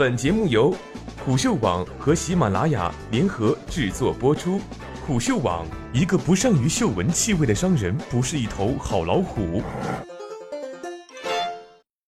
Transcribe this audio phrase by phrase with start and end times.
[0.00, 0.74] 本节目由
[1.22, 4.58] 虎嗅网和喜马拉雅联合制作播出。
[5.06, 9.62] 虎嗅网：一个不善于嗅闻气味的商人，不是一头好老虎。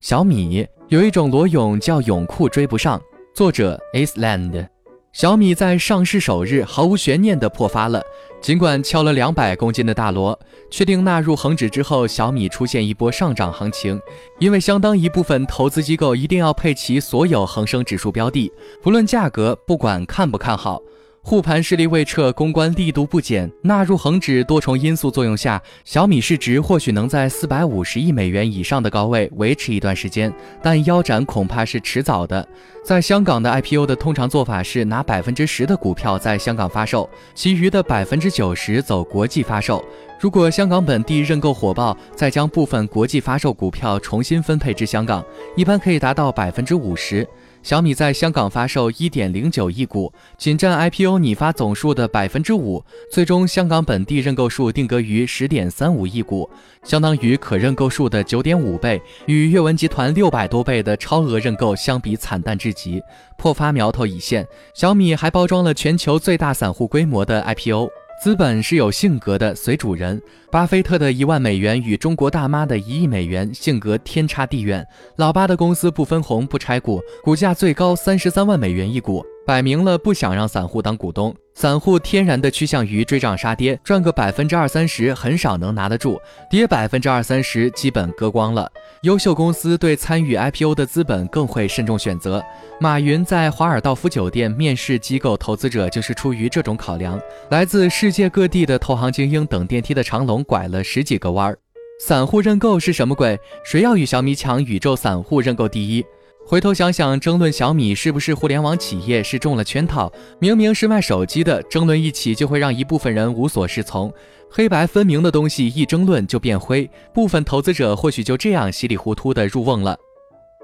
[0.00, 2.98] 小米有一种裸泳叫泳裤追不上。
[3.34, 4.66] 作者 Island。
[5.12, 8.02] 小米在上市首日毫无悬念地破发了。
[8.40, 10.40] 尽管敲了两百公斤的大锣，
[10.72, 14.00] 确定纳入恒指之后，小米出现一波上涨行情。
[14.38, 18.50] 因为相当一部分投资机构一定要配齐所有恒生指数标的，
[18.82, 20.80] 不论价格，不管看不看好。
[21.24, 32.46] 护盘势力未撤，公关力度不减，纳入恒指多重因素作用下，小米市值或许能在四百五十亿美元以上的高位维持一段时间，但腰斩恐怕是迟早的。
[32.84, 39.82] 在香港的 IPO 的通常做法是拿百分之十的股票在香港发售，其余的百分之九十走国际发售。
[40.18, 45.24] 如果香港本地认购火爆，再将部分国际发售股票重新分配至香港，
[45.56, 47.26] 一般可以达到百分之五十。
[47.62, 52.84] 小米在香港发售一点零九亿股，仅占 IPO 拟发总数的百分之五。
[53.10, 56.50] 最终，香港本地认购数定格于十点三五亿股，
[56.82, 63.00] 相当于可认购数的九点五倍，与阅文集团六百多倍的超额认购相比，惨淡至极，
[63.38, 64.44] 破发苗头已现。
[64.74, 67.88] 小米还包装了全球最大散户规模的 IPO。
[68.22, 70.22] 资本是有性格的，随主人。
[70.48, 74.86] 巴菲特的一万美元与中国大妈的一亿美元性格天差地远。
[75.16, 79.24] 老巴的公司不分红不拆股，股价最高三十三万美元一股。
[79.44, 88.70] 摆明了不想让散户当股东，散户天然的趋向于追涨杀跌，赚个百分之二三十很少能拿得住，跌百分之二三十基本割光了。
[89.02, 92.42] 优秀公司对参与 IPO 的资本更会慎重选择。
[92.80, 97.20] 马云在华尔道夫酒店面试机构投资者，就是出于这种考量。
[97.50, 101.58] 来自世界各地的投行精英等电梯的长龙拐了十几个弯儿。
[102.00, 103.38] 散户认购是什么鬼？
[103.64, 106.04] 谁要与小米抢宇宙散户认购第一？
[106.44, 110.12] 回头想想，争论小米是不是互联网企业是中了圈套。
[110.38, 114.12] 明明是卖手机的，争论一起就会让一部分人无所适从。
[114.50, 119.96] 黑白分明的东西一争论就变灰，部分投资者或许就这样稀里糊涂的入瓮了。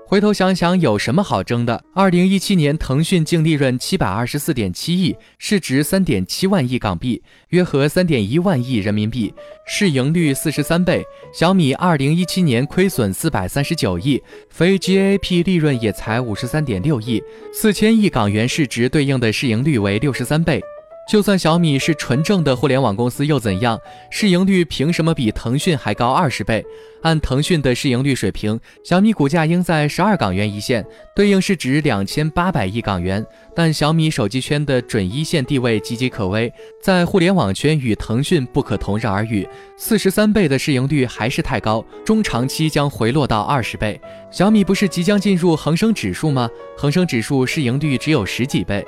[0.08, 1.84] 回头想想，有什么好争的？
[1.92, 9.34] 二零一七年，腾讯净利润七百二十四点七亿，市值三点七万亿港币，约合三点一万亿人民币，
[9.66, 11.04] 市盈率四十三倍。
[11.30, 20.58] 小米二零一七年亏损四百三十九亿，非 GAP 利润也才五十三点六亿，四千亿港元市值对应的市盈率为六十三倍。
[21.08, 23.80] 就算小米是纯正的互联网公司又怎样？
[24.10, 26.62] 市盈率凭什么比腾讯还高二十倍？
[27.00, 30.84] 按腾讯的市盈率水平，小米股价应在十二港元一线，
[31.16, 33.24] 对应市值两千八百亿港元。
[33.56, 36.52] 但小米手机圈的准一线地位岌岌可危，
[36.82, 39.48] 在互联网圈与腾讯不可同日而语。
[39.78, 43.98] 四十三倍的市盈率还是太高，中长期将回落到二十倍。
[44.30, 46.50] 小米不是即将进入恒生指数吗？
[46.76, 48.84] 恒生指数市盈率只有十几倍。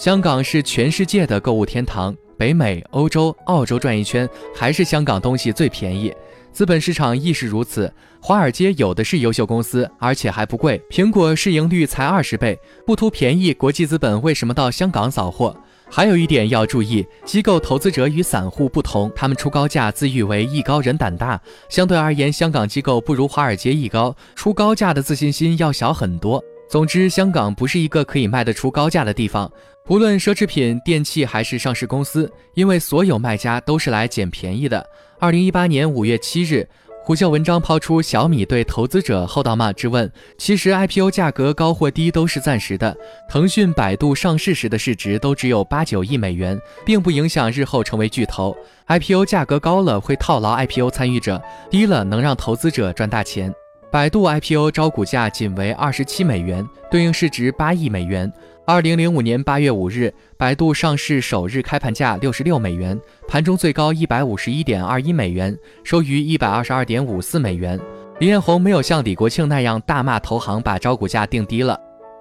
[0.00, 6.10] 香港是全世界的购物天堂，北美、欧洲、澳洲转一圈，还是香港东西最便宜。
[6.50, 10.80] 资本市场亦是如此，华尔街有的是优秀公司，而且还不贵。
[10.88, 15.54] 苹果市盈率才二十倍，不图便宜，国际资本为什么到香港扫货？
[15.90, 21.38] 还有一点要注意，机构投资者与散户不同，他们出高价自誉为艺高人胆大，
[21.68, 26.42] 相对而言，香港机构不如华尔街艺高，出高价的自信心要小很多。
[26.70, 29.50] 总之，香港不是一个可以卖得出高价的地方，
[29.90, 34.86] 不论奢侈品、电器还是上市公司，因为所有卖家都是来捡便宜的。
[35.18, 36.64] 二零一八年五月七日，
[37.02, 39.72] 虎啸文章抛出小米对投资者厚道吗？
[39.72, 40.08] 质问：
[40.38, 42.96] 其实 IPO 价格高或低都是暂时的。
[43.28, 46.56] 腾讯、百度上市时的市值都只有八九亿美元，
[46.86, 48.56] 并不影响日后成为巨头。
[48.86, 53.52] IPO 价格高了会套牢 IPO 参与者，低了能让投资者赚大钱。
[53.90, 58.32] 百度 IPO 招股价仅为二十七美元，对应市值八亿美元。
[58.70, 67.80] 二零零五年八月五日，百度上市首日开盘价六十六美元，盘中最高一百五十一点二一美元，收于一百二十二点五四美元。
[68.20, 71.76] 李彦宏没有像李国庆那样大骂投行把招股价定低了，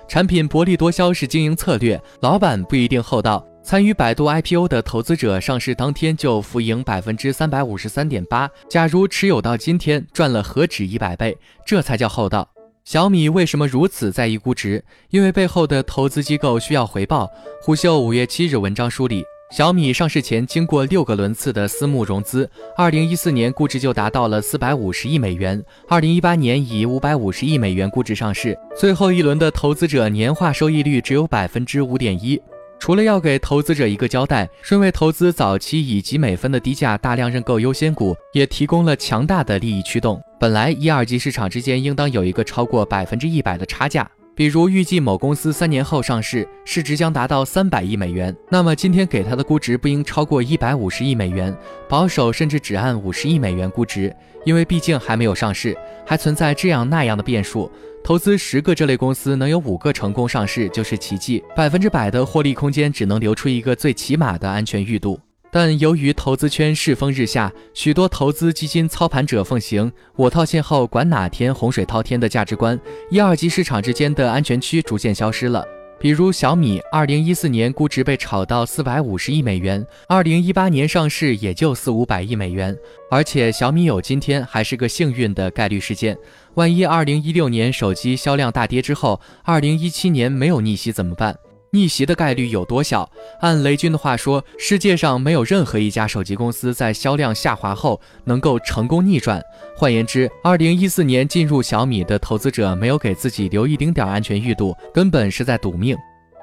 [0.08, 3.46] 产品薄利多销是经营策略，老板不一定厚道。
[3.62, 8.50] 参与百度 IPO 的投资者，上市当天就浮盈百分之三百五十三点八。
[8.68, 11.38] 假如持有到今天，赚了何止一百倍？
[11.64, 12.50] 这才叫厚道。
[12.92, 14.84] 小米为什么如此在意估值？
[15.12, 17.30] 因为背后的投资机构需要回报。
[17.62, 32.42] 虎嗅五月七日文章梳理，小米上市前经过六个轮次的私募融资，二零一四年估值就达到了四百五十亿美元，二零一八年以五百五十亿美元估值上市，最后一轮的投资者年化收益率只有百分之五点一。
[32.80, 40.20] 除了要给投资者一个交代，顺位投资早期以及美分的低价大量认购优先股，也提供了强大的利益驱动。
[40.40, 44.10] 本来一二级市场之间应当有一个超过百分之一百的差价。
[44.34, 51.54] 比如预计某公司三年后上市，市值将达到三百亿美元，那么今天给它的估值不应超过一百五十亿美元，
[51.90, 54.16] 保守甚至只按五十亿美元估值，
[54.46, 57.70] 因为毕竟还没有上市，还存在这样那样的变数。
[58.02, 65.20] 投资十个这类公司，能有五个成功上市就是奇迹，百分之百的获利空间只能留出一个最起码的安全裕度。
[65.52, 72.80] 但由于投资圈世风日下，许多投资基金操盘者奉行“我套现后管哪天洪水滔天”的价值观，
[73.10, 75.66] 一二级市场之间的安全区逐渐消失了。
[76.00, 82.74] 比如小米，二零一四年估值被炒到四百五十亿美元，二零一八年上市也就四五百亿美元。
[83.12, 86.18] 而且小米有今天还是个幸运的概率事件，
[86.54, 91.36] 万一二零一六年手机销量大跌之后，二零一七年没有逆袭怎么办？
[91.72, 93.10] 逆袭的概率有多小？
[93.42, 99.42] 按雷军的话说，世界上没有任何一家手机公司在销量下滑后能够成功逆转。
[99.76, 105.96] 换言之，二零一四年进入小米的投资者没有给自己留一丁点安全裕度，根本是在赌命。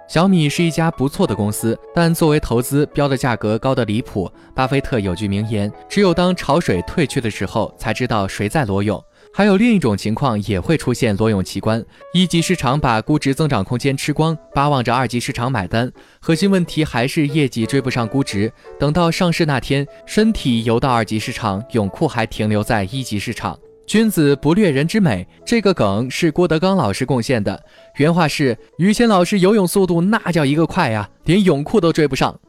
[0.08, 4.31] 小米是一家不错的公司，但作为投资，标的价格高得离谱。
[4.55, 9.02] 巴菲特有句名言：只有当潮水退去的时候，才知道谁在裸泳。
[9.37, 11.85] 还有另一种情况也会出现裸泳奇观：
[12.15, 15.93] 一级市场把估值增长空间吃光，巴望着二级市场买单。
[16.21, 18.50] 核心问题还是业绩追不上估值。
[18.79, 23.59] 等到上市那天，身体游到二级市场，泳裤还停留在一级市场。
[23.87, 27.62] 君子不掠人之美，这个梗是郭德纲老师贡献的。
[27.97, 32.41] 原话是：于谦老师游泳速度那叫一个快呀，连泳裤都追不上。